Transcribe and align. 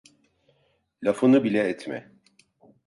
Lafını 1.03 1.43
bile 1.43 1.63
etme. 1.69 2.11